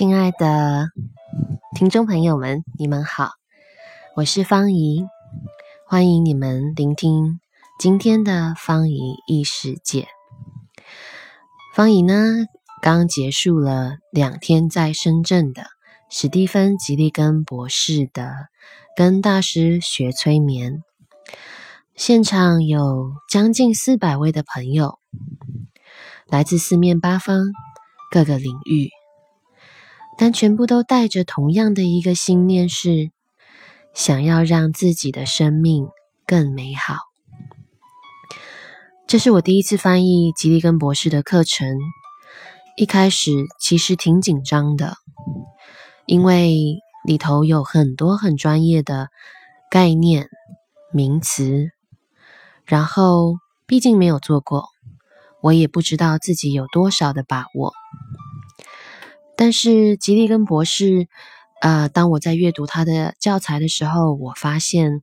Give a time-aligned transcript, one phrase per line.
[0.00, 0.88] 亲爱的
[1.76, 3.32] 听众朋友们，你们好，
[4.16, 5.04] 我是方怡，
[5.86, 7.38] 欢迎你们聆听
[7.78, 10.08] 今天的方怡异世界。
[11.74, 12.46] 方怡呢，
[12.80, 15.64] 刚结束了两天在深圳的
[16.08, 18.32] 史蒂芬·吉利根博士的
[18.96, 20.82] 跟大师学催眠，
[21.94, 24.98] 现场有将近四百位的朋友，
[26.26, 27.44] 来自四面八方，
[28.10, 28.88] 各个领域。
[30.22, 33.10] 但全部都带着同样的一个信念，是
[33.94, 35.88] 想要让自己的生命
[36.26, 36.96] 更美好。
[39.06, 41.74] 这是我第一次翻译吉利根博士的课程，
[42.76, 44.98] 一开始其实挺紧张的，
[46.04, 49.08] 因为里头有很多很专业的
[49.70, 50.28] 概念、
[50.92, 51.70] 名词，
[52.66, 54.68] 然后毕竟没有做过，
[55.40, 57.72] 我也不知道自己有多少的把握。
[59.40, 61.08] 但是吉利根博士，
[61.62, 65.00] 呃，当我在阅读他的教材的时候，我发现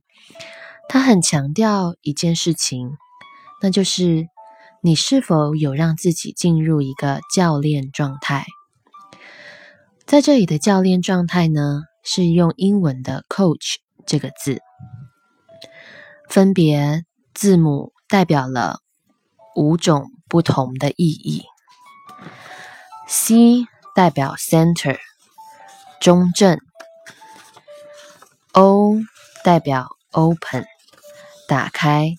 [0.88, 2.92] 他很强调一件事情，
[3.60, 4.28] 那就是
[4.80, 8.46] 你是否有让自己进入一个教练状态。
[10.06, 14.60] 在这里的教练状态呢，是用英文的 “coach” 这个字，
[16.28, 17.02] 分别
[17.34, 18.78] 字母代表了
[19.56, 21.42] 五种不同的意义
[23.08, 23.66] ，C。
[23.98, 24.96] 代表 center
[25.98, 26.60] 中正
[28.52, 28.94] ，O
[29.42, 30.64] 代表 open
[31.48, 32.14] 打开。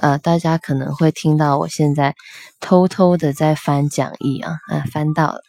[0.00, 2.14] 呃，大家可能会听到我现在
[2.58, 5.42] 偷偷的在翻讲义啊，啊，翻到了。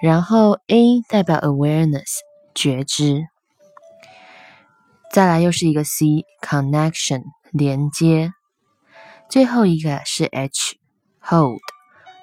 [0.00, 2.20] 然后 A 代表 awareness
[2.54, 3.26] 觉知，
[5.10, 8.30] 再来又是一个 C connection 连接，
[9.28, 10.78] 最后一个是 H
[11.20, 11.58] hold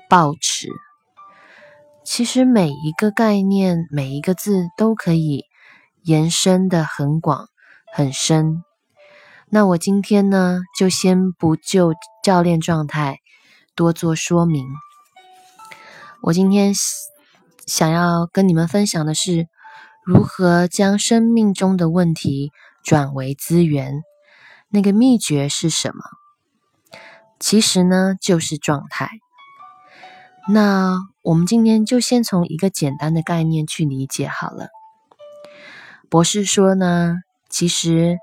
[0.08, 0.70] 保持。
[2.14, 5.46] 其实每一个概念，每一个字都可以
[6.04, 7.48] 延伸的很广
[7.94, 8.66] 很深。
[9.48, 13.20] 那我今天呢，就先不就教练状态
[13.76, 14.68] 多做说明。
[16.22, 16.74] 我今天
[17.66, 19.48] 想要跟你们分享的是，
[20.06, 22.52] 如何将生命中的问题
[22.84, 24.02] 转为资源。
[24.68, 26.04] 那个秘诀是什么？
[27.40, 29.12] 其实呢，就是状态。
[30.48, 34.70] 那我们今天就先从一个简单的概念去理解好了。
[36.10, 37.18] 博士说呢，
[37.50, 38.18] 其实，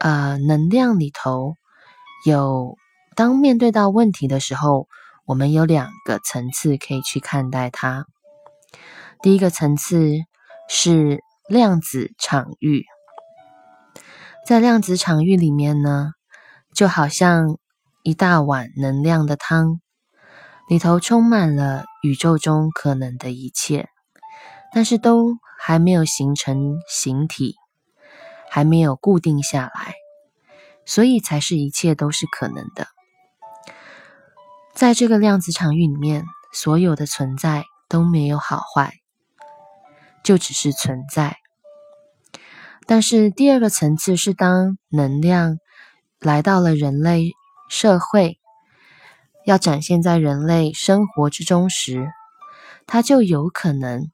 [0.00, 1.54] 呃，能量里头
[2.26, 2.76] 有，
[3.14, 4.88] 当面对到问题的时候，
[5.26, 8.04] 我们有两个层次可以去看待它。
[9.22, 10.10] 第一个层次
[10.68, 12.84] 是量子场域，
[14.44, 16.10] 在量子场域里面呢，
[16.74, 17.58] 就好像
[18.02, 19.80] 一大碗能量的汤。
[20.66, 23.90] 里头充满了宇宙中可能的一切，
[24.72, 27.56] 但是都还没有形成形体，
[28.48, 29.94] 还没有固定下来，
[30.86, 32.88] 所以才是一切都是可能的。
[34.72, 38.94] 在这个量子场域里面，所有的存在都没有好坏，
[40.22, 41.36] 就只是存在。
[42.86, 45.58] 但是第二个层次是，当能量
[46.20, 47.32] 来到了人类
[47.68, 48.38] 社会。
[49.46, 52.08] 要展现在人类生活之中时，
[52.86, 54.10] 它就有可能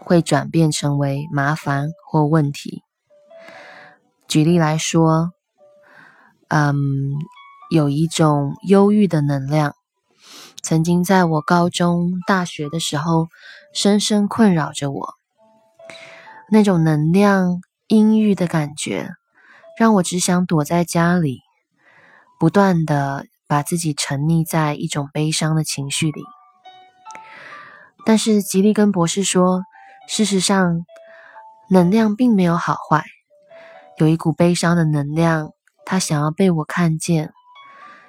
[0.00, 2.82] 会转变成为麻烦或问题。
[4.26, 5.30] 举例来说，
[6.48, 6.74] 嗯，
[7.70, 9.74] 有一种忧郁的能量，
[10.62, 13.28] 曾经在我高中、大学的时候
[13.72, 15.14] 深深困扰着我。
[16.50, 19.10] 那种能量阴郁的感觉，
[19.78, 21.40] 让我只想躲在家里，
[22.40, 23.26] 不断的。
[23.54, 26.24] 把自己沉溺在一种悲伤的情绪里，
[28.04, 29.62] 但是吉利根博士说，
[30.08, 30.84] 事实上，
[31.70, 33.04] 能量并没有好坏，
[33.98, 35.52] 有一股悲伤的能量，
[35.86, 37.32] 他想要被我看见，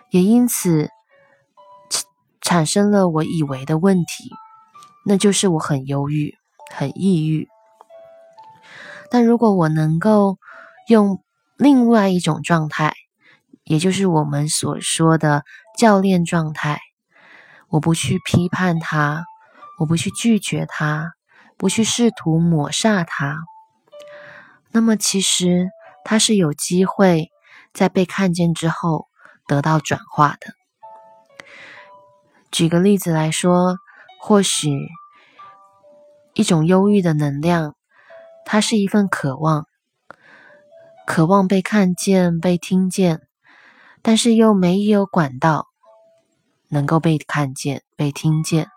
[0.10, 0.90] 也因此
[2.42, 4.32] 产生了我以为的问题，
[5.06, 6.34] 那就是我很忧郁、
[6.74, 7.48] 很抑郁。
[9.12, 10.40] 但如果我能够
[10.88, 11.22] 用
[11.56, 12.96] 另外一种状态，
[13.66, 15.44] 也就是我们所说的
[15.78, 16.80] 教练状态，
[17.68, 19.26] 我不去批判他，
[19.80, 21.14] 我不去拒绝他，
[21.58, 23.40] 不去试图抹杀他。
[24.72, 25.70] 那么，其实
[26.04, 27.32] 他是有机会
[27.74, 29.08] 在被看见之后
[29.48, 30.54] 得到转化的。
[32.52, 33.78] 举个例子来说，
[34.22, 34.70] 或许
[36.36, 37.76] 一种忧郁的能量，
[38.46, 39.66] 它是一份渴望，
[41.08, 43.25] 渴望被看见、被听见。
[44.08, 45.66] 但是又没有管道
[46.70, 48.68] 能够被看见、被听见，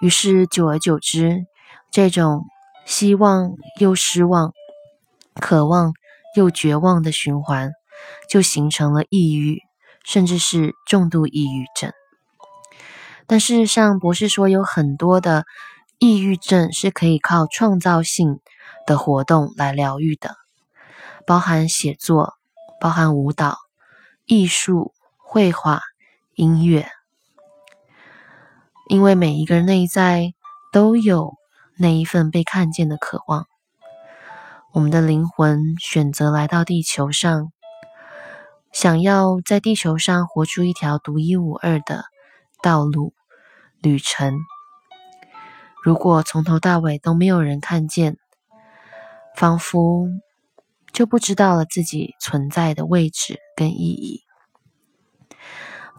[0.00, 1.44] 于是久而久之，
[1.90, 2.46] 这种
[2.86, 4.54] 希望又失望、
[5.34, 5.92] 渴望
[6.34, 7.72] 又绝望的循环，
[8.26, 9.60] 就形成了抑郁，
[10.02, 11.92] 甚至是重度抑郁症。
[13.26, 15.44] 但事实上，博士说有很多的
[15.98, 18.40] 抑郁症是可以靠创造性
[18.86, 20.36] 的活动来疗愈的，
[21.26, 22.38] 包含写作、
[22.80, 23.58] 包含舞蹈、
[24.28, 25.80] 艺术、绘画、
[26.34, 26.86] 音乐。
[28.86, 30.34] 因为每一个人内在
[30.70, 31.32] 都有
[31.78, 33.46] 那一份被看见的渴望，
[34.74, 37.50] 我们的灵魂选择来到地球上，
[38.70, 42.04] 想要在地球上活出一条独一无二的
[42.62, 43.14] 道路
[43.80, 44.36] 旅程。
[45.82, 48.18] 如果从头到尾都没有人看见，
[49.34, 50.06] 仿佛
[50.98, 54.24] 就不知道了自己存在的位置跟意义。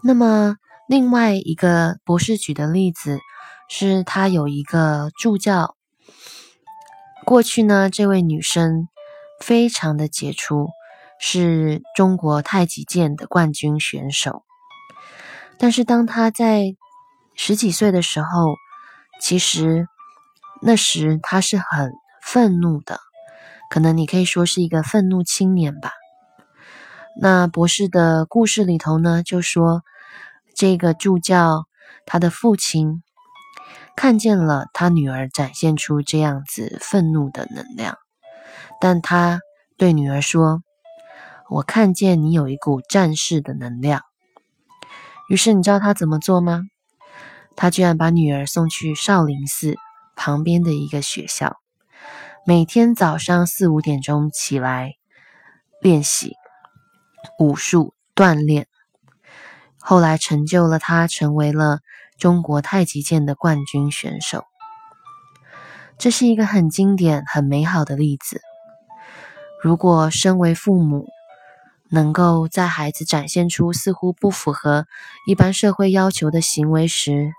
[0.02, 0.56] 那么。
[0.86, 3.20] 另外一个博士举的例子
[3.68, 5.76] 是，他有一个助教。
[7.24, 8.88] 过去呢，这位女生
[9.40, 10.70] 非常的杰出，
[11.20, 14.42] 是中国太极剑的冠军选手。
[15.60, 16.74] 但是，当她在
[17.36, 18.56] 十几岁的时候，
[19.20, 19.86] 其实
[20.60, 22.98] 那时她是很愤怒的，
[23.70, 25.92] 可能你可以说是一个愤怒青年吧。
[27.18, 29.82] 那博士的故事里头呢，就说。
[30.52, 31.64] 这个助教，
[32.04, 33.02] 他的父亲
[33.96, 37.96] 看见了他女儿展现出这样子愤怒的能量，
[38.78, 39.40] 但他
[39.78, 40.62] 对女儿说
[41.48, 44.02] ：“我看见你有一股战士的能量。”
[45.30, 46.60] 于是你知道他怎么做吗？
[47.56, 49.76] 他居然把女儿送去少林寺
[50.14, 51.56] 旁边的一个学校，
[52.46, 54.94] 每天早上四五点钟起来
[55.82, 56.36] 练习
[57.38, 58.66] 武术锻炼。
[59.78, 61.80] 后来成就了他，成为了
[62.18, 64.44] 中国太极剑的冠军选手。
[65.98, 68.40] 这是一个很经典、很美好的例子。
[69.62, 71.08] 如果身为父母，
[71.90, 74.86] 能够在孩子展现出似乎不符合
[75.26, 77.32] 一般社会要求的行为时，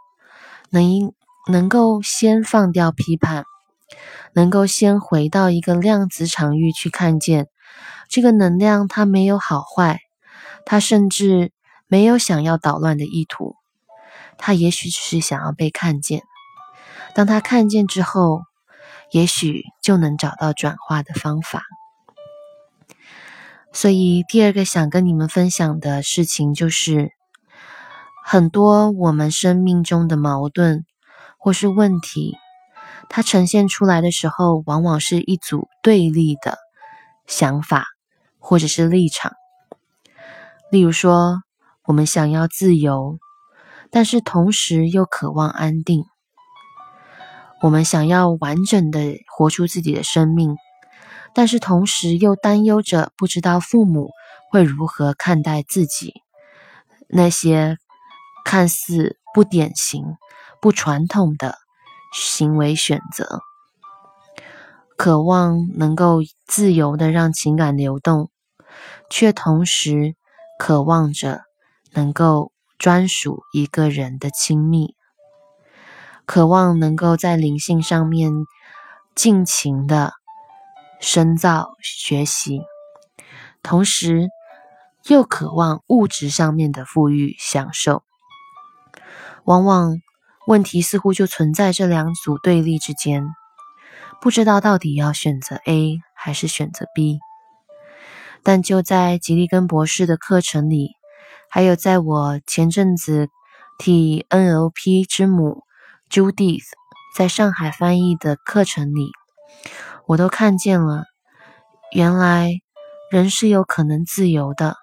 [0.69, 1.11] 能应
[1.49, 3.45] 能够先放掉批判，
[4.33, 7.47] 能够先回到一个量子场域去看见
[8.09, 9.99] 这个能量，它没有好坏，
[10.65, 11.51] 它甚至。
[11.93, 13.57] 没有想要捣乱的意图，
[14.37, 16.21] 他也许只是想要被看见。
[17.13, 18.43] 当他看见之后，
[19.11, 21.63] 也许就能找到转化的方法。
[23.73, 27.11] 所以，第二个想跟你们分享的事情就是，
[28.23, 30.85] 很多我们生命中的矛盾
[31.37, 32.37] 或是问题，
[33.09, 36.57] 它呈现出来的时候，往往是一组对立的
[37.27, 37.85] 想法
[38.39, 39.33] 或者是立场。
[40.71, 41.41] 例如说。
[41.83, 43.17] 我们想要自由，
[43.89, 46.05] 但是同时又渴望安定。
[47.59, 50.55] 我们想要完整的活出自己的生命，
[51.33, 54.11] 但是同时又担忧着不知道父母
[54.51, 56.13] 会如何看待自己
[57.09, 57.77] 那些
[58.45, 60.05] 看似不典型、
[60.61, 61.57] 不传统的
[62.11, 63.41] 行为选择。
[64.97, 68.29] 渴望能够自由的让情感流动，
[69.09, 70.15] 却同时
[70.59, 71.41] 渴望着。
[71.93, 74.95] 能够专属一个人的亲密，
[76.25, 78.31] 渴望能够在灵性上面
[79.13, 80.13] 尽情的
[81.01, 82.61] 深造学习，
[83.61, 84.29] 同时
[85.05, 88.03] 又渴望物质上面的富裕享受。
[89.43, 89.97] 往往
[90.47, 93.25] 问题似乎就存在这两组对立之间，
[94.21, 97.19] 不知道到底要选择 A 还是选择 B。
[98.43, 100.91] 但就在吉利根博士的课程里。
[101.53, 103.27] 还有，在我前阵子
[103.77, 105.63] 替 NLP 之母
[106.09, 106.63] Judith
[107.13, 109.11] 在上海翻译的课程里，
[110.05, 111.03] 我都看见了，
[111.91, 112.53] 原来
[113.11, 114.77] 人是有可能自由的。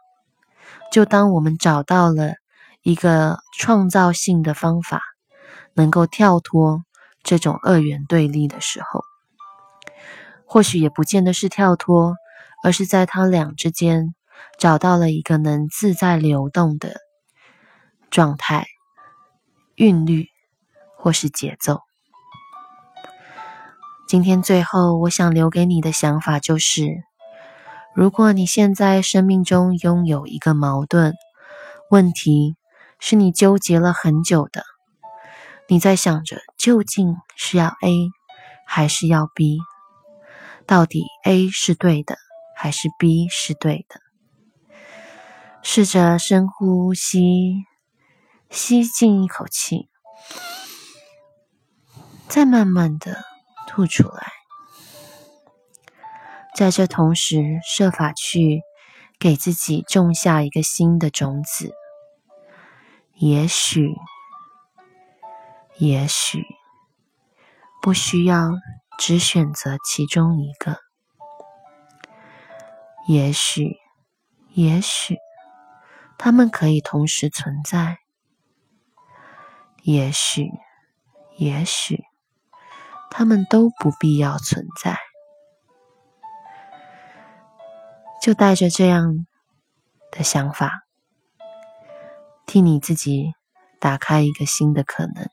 [0.93, 2.35] 就当我们找到了
[2.83, 5.01] 一个创造性的方法，
[5.79, 6.85] 能够跳脱
[7.23, 9.03] 这种二元对立的时候，
[10.45, 12.17] 或许也不见得是跳脱，
[12.63, 14.15] 而是在他俩之间。
[14.57, 16.97] 找到了一个能自在流动的
[18.09, 18.67] 状态、
[19.75, 20.29] 韵律
[20.97, 21.81] 或是节奏。
[24.07, 27.03] 今天最后，我想留给你的想法就是：
[27.95, 31.15] 如果你现在生命中拥有一个矛盾
[31.91, 32.57] 问题，
[33.01, 34.65] 是你纠结了很久的，
[35.71, 38.11] 你在想着究竟是要 A
[38.67, 39.59] 还是要 B，
[40.67, 42.17] 到底 A 是对的
[42.57, 44.01] 还是 B 是对的？
[45.63, 47.65] 试着深呼吸，
[48.49, 49.91] 吸进一口气，
[52.29, 53.25] 再慢慢的
[53.67, 54.33] 吐出来。
[56.55, 58.63] 在这同时，设法去
[59.19, 61.73] 给自己种下一个新的种子。
[63.15, 63.95] 也许，
[65.79, 66.45] 也许
[67.81, 68.51] 不需要
[68.99, 70.77] 只选择其中一个。
[73.07, 73.77] 也许，
[74.51, 75.17] 也许
[76.19, 77.99] 他们可以同时存在。
[79.83, 80.51] 也许，
[81.37, 82.03] 也许
[83.09, 84.99] 他们都不必要存在。
[88.21, 89.27] 就带着这样
[90.11, 90.83] 的想法，
[92.47, 93.33] 替你自己
[93.79, 95.31] 打开一个新的可能。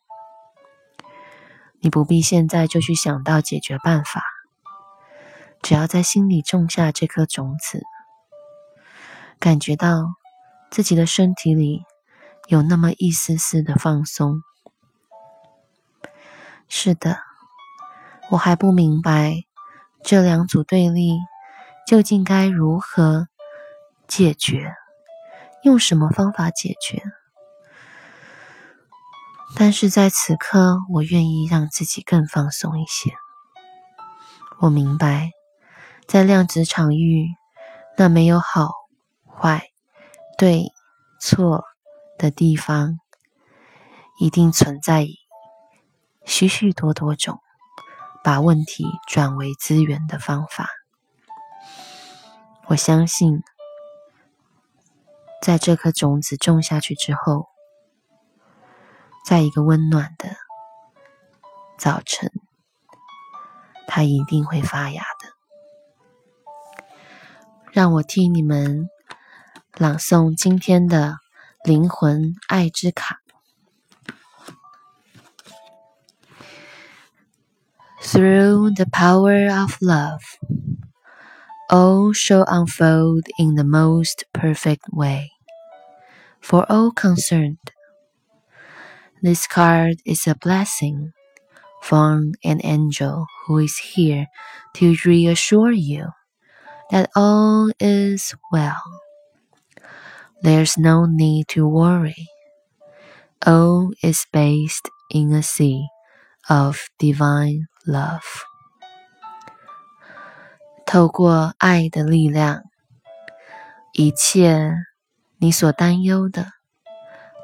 [1.85, 4.23] 你不必现在就去想到解决办法，
[5.61, 7.83] 只要在心里种下这颗种子，
[9.39, 10.15] 感觉到
[10.71, 11.83] 自己的身体里
[12.47, 14.41] 有那么一丝丝的放松。
[16.67, 17.19] 是的，
[18.31, 19.43] 我还不明白
[20.03, 21.19] 这两组对立。
[21.85, 23.27] 究竟该如何
[24.07, 24.73] 解决？
[25.61, 27.03] 用什么方法解决？
[29.57, 33.13] 但是在此刻，我愿意让自己更放松一些。
[34.59, 35.31] 我明白，
[36.07, 37.29] 在量子场域，
[37.97, 38.71] 那没有好
[39.25, 39.69] 坏、
[40.37, 40.71] 对
[41.19, 41.63] 错
[42.17, 42.99] 的地方，
[44.19, 45.07] 一定存在
[46.25, 47.39] 许许多多种
[48.23, 50.69] 把问题转为资源的方法。
[52.67, 53.41] 我相信，
[55.41, 57.47] 在这颗种子种下去之后，
[59.25, 60.29] 在一个温暖的
[61.79, 62.31] 早晨，
[63.87, 65.33] 它一定会发芽的。
[67.71, 68.87] 让我替你们
[69.77, 71.17] 朗诵今天的
[71.63, 73.19] 灵魂爱之卡
[78.01, 80.21] ：Through the power of love。
[81.67, 85.31] all shall unfold in the most perfect way
[86.39, 87.74] for all concerned.
[89.22, 91.12] This card is a blessing
[91.82, 94.26] from an angel who is here
[94.74, 96.08] to reassure you
[96.90, 99.02] that all is well.
[100.42, 102.28] There's no need to worry.
[103.46, 105.86] All is based in a sea
[106.48, 108.44] of divine love.
[110.86, 112.62] 透过爱的力量，
[113.92, 114.74] 一切
[115.38, 116.50] 你所担忧的，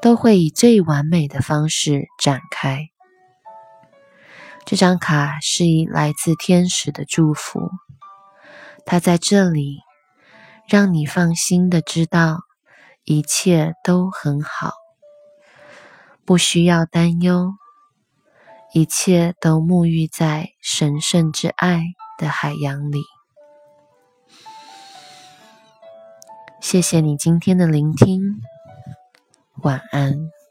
[0.02, 2.88] 都会以最完美的方式展开。
[4.64, 7.70] 这张卡是以来自天使的祝福，
[8.84, 9.78] 它在这里
[10.68, 12.40] 让你放心的知道
[13.04, 14.72] 一切都很好，
[16.24, 17.54] 不需要担忧，
[18.72, 21.84] 一切都沐浴在神圣之爱
[22.18, 23.02] 的海洋里。
[26.60, 28.40] 谢谢你今天的聆听，
[29.60, 30.41] 晚安。